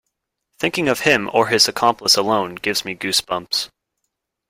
Thinking 0.57 0.87
of 0.89 1.01
him 1.01 1.29
or 1.31 1.49
his 1.49 1.67
accomplice 1.67 2.17
alone 2.17 2.55
gives 2.55 2.83
me 2.83 2.95
goose 2.95 3.21
bumps. 3.21 3.69